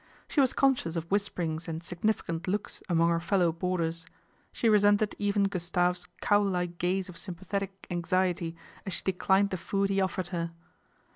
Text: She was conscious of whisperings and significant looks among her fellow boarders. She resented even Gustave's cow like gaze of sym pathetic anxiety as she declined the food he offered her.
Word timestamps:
She 0.27 0.41
was 0.41 0.53
conscious 0.53 0.95
of 0.95 1.11
whisperings 1.11 1.67
and 1.67 1.83
significant 1.83 2.47
looks 2.47 2.81
among 2.89 3.09
her 3.11 3.19
fellow 3.19 3.51
boarders. 3.51 4.07
She 4.51 4.67
resented 4.67 5.15
even 5.19 5.43
Gustave's 5.43 6.07
cow 6.21 6.41
like 6.41 6.79
gaze 6.79 7.07
of 7.07 7.19
sym 7.19 7.35
pathetic 7.35 7.85
anxiety 7.91 8.55
as 8.83 8.93
she 8.93 9.03
declined 9.03 9.51
the 9.51 9.57
food 9.57 9.91
he 9.91 10.01
offered 10.01 10.29
her. 10.29 10.53